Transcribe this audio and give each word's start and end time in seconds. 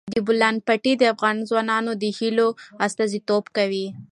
د 0.13 0.15
بولان 0.25 0.55
پټي 0.67 0.93
د 0.97 1.03
افغان 1.13 1.37
ځوانانو 1.49 1.91
د 2.01 2.03
هیلو 2.17 2.47
استازیتوب 2.85 3.43
کوي. 3.57 3.87